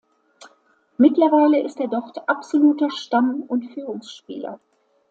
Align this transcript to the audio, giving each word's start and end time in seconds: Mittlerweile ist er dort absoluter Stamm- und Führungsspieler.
Mittlerweile 0.97 1.61
ist 1.61 1.79
er 1.79 1.85
dort 1.87 2.27
absoluter 2.27 2.89
Stamm- 2.89 3.43
und 3.43 3.65
Führungsspieler. 3.71 4.59